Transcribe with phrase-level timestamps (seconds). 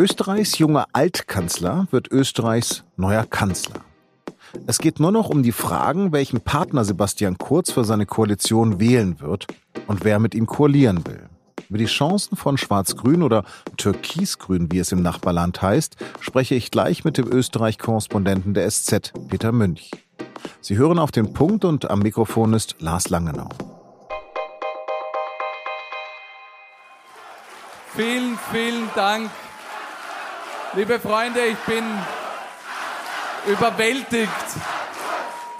[0.00, 3.82] Österreichs junger Altkanzler wird Österreichs neuer Kanzler.
[4.66, 9.20] Es geht nur noch um die Fragen, welchen Partner Sebastian Kurz für seine Koalition wählen
[9.20, 9.46] wird
[9.88, 11.28] und wer mit ihm koalieren will.
[11.68, 13.44] Über die Chancen von Schwarz-Grün oder
[13.76, 19.52] Türkis-Grün, wie es im Nachbarland heißt, spreche ich gleich mit dem Österreich-Korrespondenten der SZ, Peter
[19.52, 19.90] Münch.
[20.62, 23.50] Sie hören auf den Punkt und am Mikrofon ist Lars Langenau.
[27.94, 29.30] Vielen, vielen Dank
[30.76, 31.82] Liebe Freunde, ich bin
[33.52, 34.30] überwältigt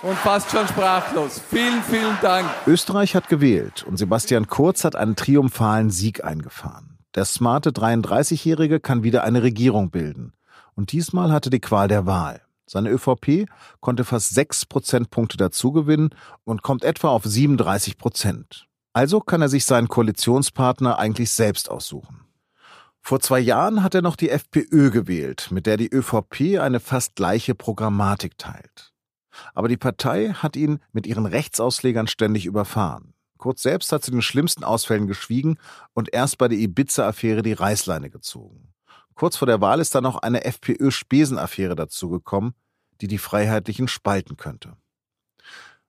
[0.02, 1.40] und fast schon sprachlos.
[1.50, 2.48] Vielen, vielen Dank.
[2.64, 6.98] Österreich hat gewählt und Sebastian Kurz hat einen triumphalen Sieg eingefahren.
[7.16, 10.32] Der smarte 33-Jährige kann wieder eine Regierung bilden.
[10.76, 12.42] Und diesmal hatte die Qual der Wahl.
[12.66, 13.48] Seine ÖVP
[13.80, 16.10] konnte fast sechs Prozentpunkte dazugewinnen
[16.44, 18.68] und kommt etwa auf 37 Prozent.
[18.92, 22.29] Also kann er sich seinen Koalitionspartner eigentlich selbst aussuchen.
[23.02, 27.16] Vor zwei Jahren hat er noch die FPÖ gewählt, mit der die ÖVP eine fast
[27.16, 28.92] gleiche Programmatik teilt.
[29.54, 33.14] Aber die Partei hat ihn mit ihren Rechtsauslegern ständig überfahren.
[33.38, 35.58] Kurz selbst hat zu den schlimmsten Ausfällen geschwiegen
[35.94, 38.74] und erst bei der Ibiza-Affäre die Reißleine gezogen.
[39.14, 42.54] Kurz vor der Wahl ist dann noch eine FPÖ-Spesenaffäre dazugekommen,
[43.00, 44.76] die die Freiheitlichen spalten könnte.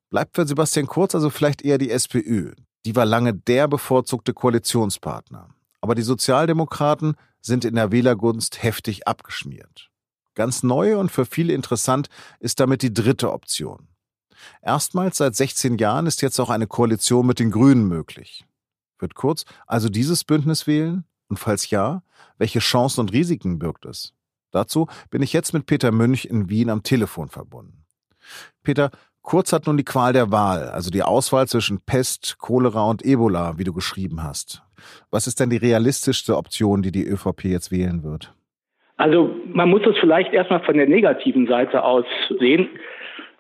[0.10, 2.54] Bleibt für Sebastian Kurz also vielleicht eher die SPÖ.
[2.86, 5.50] Die war lange der bevorzugte Koalitionspartner.
[5.82, 9.90] Aber die Sozialdemokraten sind in der Wählergunst heftig abgeschmiert.
[10.36, 12.08] Ganz neu und für viele interessant
[12.40, 13.88] ist damit die dritte Option.
[14.62, 18.46] Erstmals seit 16 Jahren ist jetzt auch eine Koalition mit den Grünen möglich.
[19.00, 21.04] Wird Kurz also dieses Bündnis wählen?
[21.28, 22.04] Und falls ja,
[22.38, 24.14] welche Chancen und Risiken birgt es?
[24.52, 27.86] Dazu bin ich jetzt mit Peter Münch in Wien am Telefon verbunden.
[28.64, 33.06] Peter, Kurz hat nun die Qual der Wahl, also die Auswahl zwischen Pest, Cholera und
[33.06, 34.64] Ebola, wie du geschrieben hast.
[35.10, 38.34] Was ist denn die realistischste Option, die die ÖVP jetzt wählen wird?
[38.98, 42.06] Also man muss es vielleicht erstmal von der negativen Seite aus
[42.40, 42.70] sehen.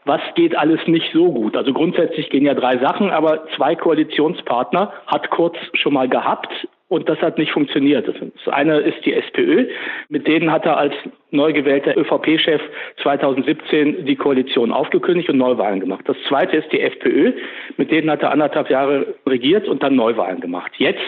[0.05, 1.55] Was geht alles nicht so gut?
[1.55, 6.49] Also grundsätzlich gehen ja drei Sachen, aber zwei Koalitionspartner hat Kurz schon mal gehabt
[6.87, 8.07] und das hat nicht funktioniert.
[8.07, 9.67] Das eine ist die SPÖ.
[10.09, 10.93] Mit denen hat er als
[11.29, 12.61] neu gewählter ÖVP-Chef
[13.03, 16.03] 2017 die Koalition aufgekündigt und Neuwahlen gemacht.
[16.05, 17.33] Das zweite ist die FPÖ.
[17.77, 20.71] Mit denen hat er anderthalb Jahre regiert und dann Neuwahlen gemacht.
[20.79, 20.99] Jetzt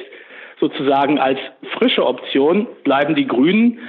[0.63, 1.39] sozusagen als
[1.77, 3.79] frische Option bleiben die Grünen.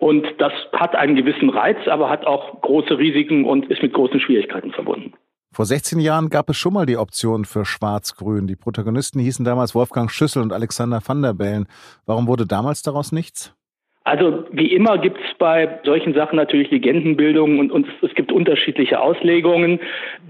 [0.00, 4.20] Und das hat einen gewissen Reiz, aber hat auch große Risiken und ist mit großen
[4.20, 5.14] Schwierigkeiten verbunden.
[5.52, 8.48] Vor 16 Jahren gab es schon mal die Option für Schwarz-Grün.
[8.48, 11.68] Die Protagonisten hießen damals Wolfgang Schüssel und Alexander van der Bellen.
[12.06, 13.54] Warum wurde damals daraus nichts?
[14.04, 19.00] Also wie immer gibt es bei solchen Sachen natürlich Legendenbildungen und, und, es gibt unterschiedliche
[19.00, 19.80] Auslegungen.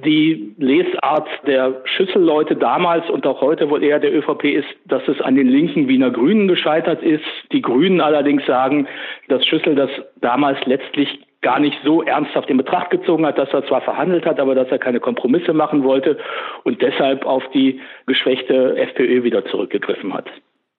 [0.04, 5.20] Die Lesart der Schüsselleute damals und auch heute wohl eher der ÖVP ist, dass es
[5.20, 7.24] an den linken Wiener Grünen gescheitert ist.
[7.50, 8.86] Die Grünen allerdings sagen,
[9.26, 11.08] dass Schüssel das damals letztlich
[11.42, 14.68] gar nicht so ernsthaft in Betracht gezogen hat, dass er zwar verhandelt hat, aber dass
[14.68, 16.16] er keine Kompromisse machen wollte
[16.62, 20.26] und deshalb auf die geschwächte FPÖ wieder zurückgegriffen hat.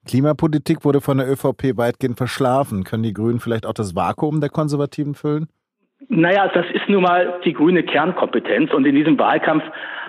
[0.06, 2.84] Klimapolitik wurde von der ÖVP weitgehend verschlafen.
[2.84, 5.48] Können die Grünen vielleicht auch das Vakuum der Konservativen füllen?
[6.08, 9.64] Naja, das ist nun mal die grüne Kernkompetenz und in diesem Wahlkampf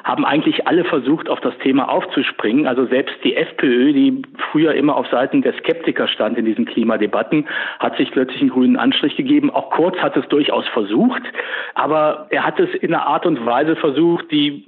[0.08, 2.66] haben eigentlich alle versucht, auf das Thema aufzuspringen.
[2.66, 7.46] Also selbst die FPÖ, die früher immer auf Seiten der Skeptiker stand in diesen Klimadebatten,
[7.80, 9.50] hat sich plötzlich einen grünen Anstrich gegeben.
[9.50, 11.24] Auch Kurz hat es durchaus versucht,
[11.76, 14.64] aber er hat es in einer Art und Weise versucht, die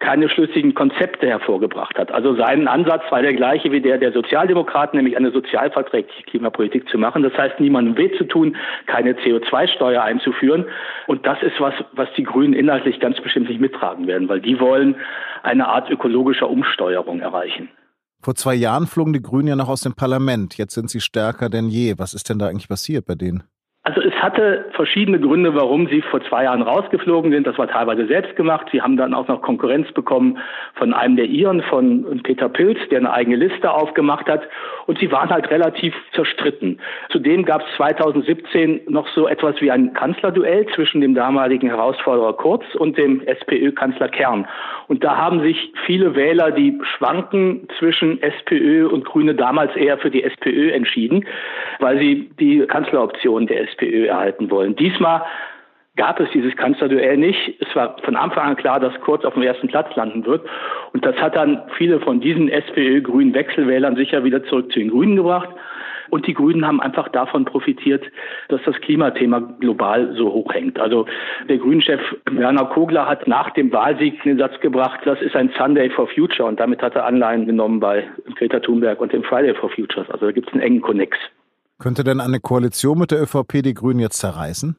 [0.00, 2.12] keine schlüssigen Konzepte hervorgebracht hat.
[2.12, 6.98] Also sein Ansatz war der gleiche wie der der Sozialdemokraten, nämlich eine sozialverträgliche Klimapolitik zu
[6.98, 7.22] machen.
[7.22, 8.54] Das heißt, niemandem weh zu tun,
[8.86, 10.66] keine CO2-Steuer einzuführen.
[11.06, 14.57] Und das ist was, was die Grünen inhaltlich ganz bestimmt nicht mittragen werden, weil die
[14.60, 14.96] wollen
[15.42, 17.68] eine Art ökologischer Umsteuerung erreichen.
[18.20, 20.58] Vor zwei Jahren flogen die Grünen ja noch aus dem Parlament.
[20.58, 21.94] Jetzt sind sie stärker denn je.
[21.98, 23.44] Was ist denn da eigentlich passiert bei denen?
[23.88, 27.46] Also es hatte verschiedene Gründe, warum sie vor zwei Jahren rausgeflogen sind.
[27.46, 28.66] Das war teilweise selbst gemacht.
[28.70, 30.36] Sie haben dann auch noch Konkurrenz bekommen
[30.74, 34.42] von einem der Iren, von Peter Pilz, der eine eigene Liste aufgemacht hat.
[34.84, 36.78] Und sie waren halt relativ zerstritten.
[37.08, 42.64] Zudem gab es 2017 noch so etwas wie ein Kanzlerduell zwischen dem damaligen Herausforderer Kurz
[42.74, 44.46] und dem SPÖ-Kanzler Kern.
[44.88, 50.10] Und da haben sich viele Wähler, die schwanken zwischen SPÖ und Grüne, damals eher für
[50.10, 51.24] die SPÖ entschieden,
[51.78, 54.76] weil sie die Kanzleroption der SPÖ FPÖ erhalten wollen.
[54.76, 55.22] Diesmal
[55.96, 57.56] gab es dieses Kanzlerduell nicht.
[57.60, 60.46] Es war von Anfang an klar, dass Kurz auf dem ersten Platz landen wird.
[60.92, 65.16] Und das hat dann viele von diesen SPÖ-grünen Wechselwählern sicher wieder zurück zu den Grünen
[65.16, 65.48] gebracht.
[66.10, 68.02] Und die Grünen haben einfach davon profitiert,
[68.48, 70.80] dass das Klimathema global so hoch hängt.
[70.80, 71.04] Also
[71.50, 75.90] der Grünchef Werner Kogler hat nach dem Wahlsieg den Satz gebracht, das ist ein Sunday
[75.90, 76.48] for Future.
[76.48, 78.04] Und damit hat er Anleihen genommen bei
[78.36, 80.08] Greta Thunberg und dem Friday for Futures.
[80.08, 81.18] Also da gibt es einen engen Konnex.
[81.78, 84.76] Könnte denn eine Koalition mit der ÖVP die Grünen jetzt zerreißen?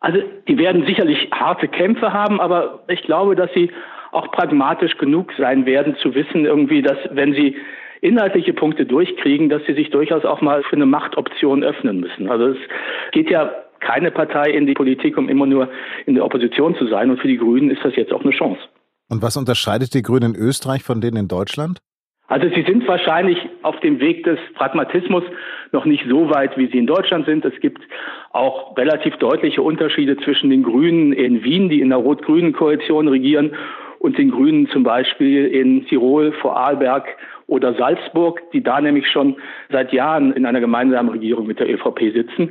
[0.00, 3.70] Also die werden sicherlich harte Kämpfe haben, aber ich glaube, dass sie
[4.12, 7.56] auch pragmatisch genug sein werden, zu wissen irgendwie, dass wenn sie
[8.00, 12.28] inhaltliche Punkte durchkriegen, dass sie sich durchaus auch mal für eine Machtoption öffnen müssen.
[12.28, 12.58] Also es
[13.12, 13.50] geht ja
[13.80, 15.70] keine Partei in die Politik, um immer nur
[16.06, 17.10] in der Opposition zu sein.
[17.10, 18.60] Und für die Grünen ist das jetzt auch eine Chance.
[19.08, 21.80] Und was unterscheidet die Grünen in Österreich von denen in Deutschland?
[22.26, 25.24] Also sie sind wahrscheinlich auf dem Weg des Pragmatismus
[25.72, 27.44] noch nicht so weit, wie sie in Deutschland sind.
[27.44, 27.82] Es gibt
[28.32, 33.52] auch relativ deutliche Unterschiede zwischen den Grünen in Wien, die in der rot-grünen Koalition regieren,
[34.04, 37.06] und den Grünen zum Beispiel in Tirol, Vorarlberg
[37.46, 39.36] oder Salzburg, die da nämlich schon
[39.70, 42.50] seit Jahren in einer gemeinsamen Regierung mit der ÖVP sitzen.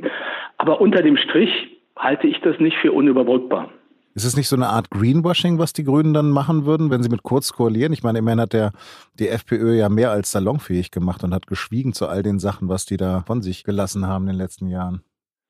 [0.58, 3.70] Aber unter dem Strich halte ich das nicht für unüberbrückbar.
[4.14, 7.08] Ist es nicht so eine Art Greenwashing, was die Grünen dann machen würden, wenn sie
[7.08, 7.92] mit Kurz koalieren?
[7.92, 8.70] Ich meine, immerhin hat der,
[9.18, 12.86] die FPÖ ja mehr als salonfähig gemacht und hat geschwiegen zu all den Sachen, was
[12.86, 15.02] die da von sich gelassen haben in den letzten Jahren.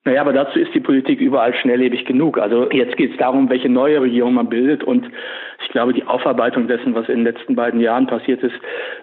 [0.06, 2.38] Naja, aber dazu ist die Politik überall schnelllebig genug.
[2.38, 4.82] Also jetzt geht es darum, welche neue Regierung man bildet.
[4.82, 5.10] Und
[5.62, 8.54] ich glaube, die Aufarbeitung dessen, was in den letzten beiden Jahren passiert ist,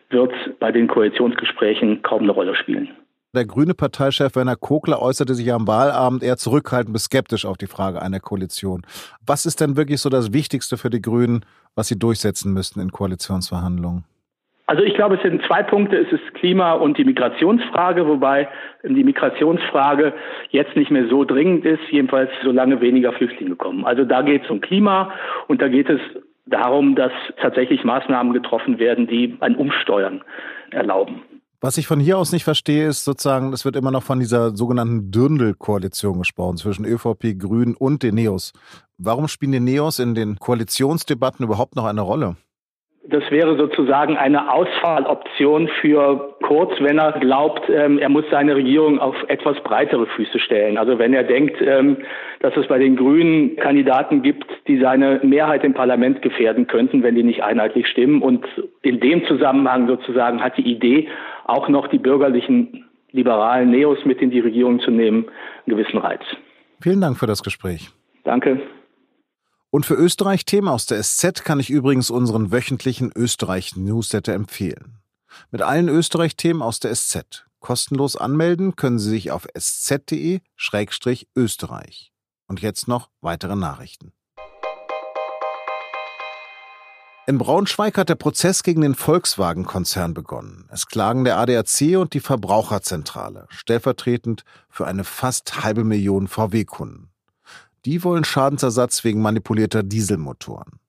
[0.09, 2.89] wird bei den Koalitionsgesprächen kaum eine Rolle spielen.
[3.33, 7.67] Der grüne Parteichef Werner Kogler äußerte sich am Wahlabend eher zurückhaltend bis skeptisch auf die
[7.67, 8.81] Frage einer Koalition.
[9.25, 12.91] Was ist denn wirklich so das Wichtigste für die Grünen, was sie durchsetzen müssten in
[12.91, 14.03] Koalitionsverhandlungen?
[14.67, 15.95] Also ich glaube, es sind zwei Punkte.
[15.95, 18.49] Es ist Klima und die Migrationsfrage, wobei
[18.83, 20.13] die Migrationsfrage
[20.49, 23.85] jetzt nicht mehr so dringend ist, jedenfalls solange weniger Flüchtlinge kommen.
[23.85, 25.13] Also da geht es um Klima
[25.47, 26.01] und da geht es
[26.47, 30.21] darum, dass tatsächlich Maßnahmen getroffen werden, die ein Umsteuern
[30.71, 31.21] erlauben.
[31.63, 34.49] Was ich von hier aus nicht verstehe, ist sozusagen, es wird immer noch von dieser
[34.55, 38.51] sogenannten Dürndl-Koalition gesprochen zwischen ÖVP, Grünen und den Neos.
[38.97, 42.35] Warum spielen die Neos in den Koalitionsdebatten überhaupt noch eine Rolle?
[43.03, 48.99] Das wäre sozusagen eine Ausfalloption für Kurz, wenn er glaubt, ähm, er muss seine Regierung
[48.99, 50.77] auf etwas breitere Füße stellen.
[50.77, 51.97] Also wenn er denkt, ähm,
[52.41, 57.15] dass es bei den Grünen Kandidaten gibt, die seine Mehrheit im Parlament gefährden könnten, wenn
[57.15, 58.21] die nicht einheitlich stimmen.
[58.21, 58.45] Und
[58.81, 61.07] in dem Zusammenhang sozusagen hat die Idee,
[61.45, 65.25] auch noch die bürgerlichen liberalen Neos mit in die Regierung zu nehmen,
[65.65, 66.21] einen gewissen Reiz.
[66.81, 67.89] Vielen Dank für das Gespräch.
[68.23, 68.61] Danke.
[69.69, 74.97] Und für Österreich-Themen aus der SZ kann ich übrigens unseren wöchentlichen Österreich-Newsletter empfehlen.
[75.49, 77.45] Mit allen Österreich-Themen aus der SZ.
[77.59, 82.11] Kostenlos anmelden können Sie sich auf sz.de-österreich.
[82.47, 84.11] Und jetzt noch weitere Nachrichten.
[87.27, 90.65] In Braunschweig hat der Prozess gegen den Volkswagen-Konzern begonnen.
[90.71, 97.11] Es klagen der ADAC und die Verbraucherzentrale, stellvertretend für eine fast halbe Million VW-Kunden.
[97.85, 100.79] Die wollen Schadensersatz wegen manipulierter Dieselmotoren.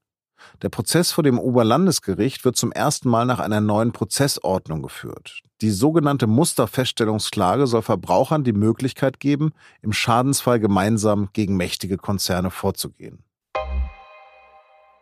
[0.63, 5.43] Der Prozess vor dem Oberlandesgericht wird zum ersten Mal nach einer neuen Prozessordnung geführt.
[5.61, 9.53] Die sogenannte Musterfeststellungsklage soll Verbrauchern die Möglichkeit geben,
[9.83, 13.23] im Schadensfall gemeinsam gegen mächtige Konzerne vorzugehen.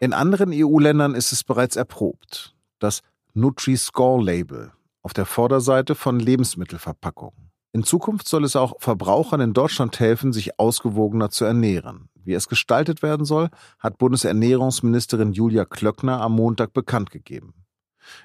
[0.02, 2.56] In anderen EU-Ländern ist es bereits erprobt.
[2.78, 3.02] Das
[3.34, 7.50] Nutri-Score-Label auf der Vorderseite von Lebensmittelverpackungen.
[7.72, 12.08] In Zukunft soll es auch Verbrauchern in Deutschland helfen, sich ausgewogener zu ernähren.
[12.14, 17.52] Wie es gestaltet werden soll, hat Bundesernährungsministerin Julia Klöckner am Montag bekannt gegeben.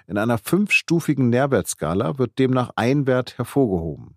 [0.08, 4.16] In einer fünfstufigen Nährwertskala wird demnach ein Wert hervorgehoben.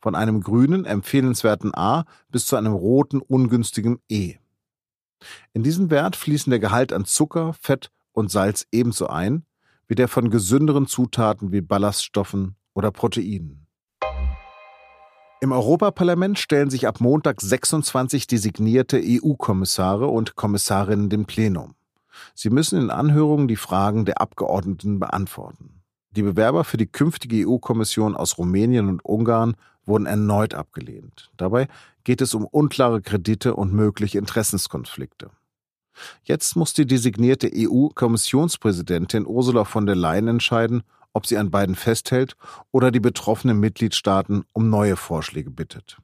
[0.00, 4.36] Von einem grünen, empfehlenswerten A bis zu einem roten, ungünstigen E.
[5.52, 9.44] In diesen Wert fließen der Gehalt an Zucker, Fett und Salz ebenso ein,
[9.86, 13.66] wie der von gesünderen Zutaten wie Ballaststoffen oder Proteinen.
[15.40, 21.74] Im Europaparlament stellen sich ab Montag 26 designierte EU-Kommissare und Kommissarinnen dem Plenum.
[22.34, 25.82] Sie müssen in Anhörungen die Fragen der Abgeordneten beantworten.
[26.12, 31.30] Die Bewerber für die künftige EU-Kommission aus Rumänien und Ungarn wurden erneut abgelehnt.
[31.36, 31.68] Dabei
[32.04, 35.30] geht es um unklare Kredite und mögliche Interessenskonflikte.
[36.24, 42.36] Jetzt muss die designierte EU-Kommissionspräsidentin Ursula von der Leyen entscheiden, ob sie an beiden festhält
[42.72, 45.96] oder die betroffenen Mitgliedstaaten um neue Vorschläge bittet.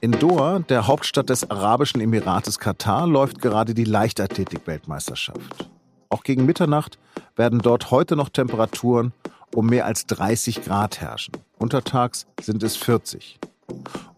[0.00, 5.68] In Doha, der Hauptstadt des Arabischen Emirates Katar, läuft gerade die Leichtathletik-Weltmeisterschaft.
[6.08, 6.98] Auch gegen Mitternacht
[7.34, 9.12] werden dort heute noch Temperaturen
[9.54, 11.34] um mehr als 30 Grad herrschen.
[11.58, 13.38] Untertags sind es 40.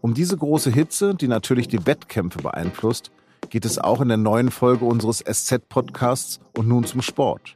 [0.01, 3.11] Um diese große Hitze, die natürlich die Wettkämpfe beeinflusst,
[3.49, 7.55] geht es auch in der neuen Folge unseres SZ-Podcasts und nun zum Sport.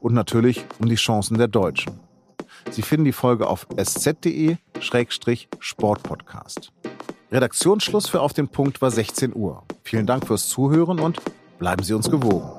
[0.00, 2.00] Und natürlich um die Chancen der Deutschen.
[2.70, 6.72] Sie finden die Folge auf sz.de-sportpodcast.
[7.32, 9.62] Redaktionsschluss für Auf den Punkt war 16 Uhr.
[9.82, 11.20] Vielen Dank fürs Zuhören und
[11.58, 12.55] bleiben Sie uns gewogen.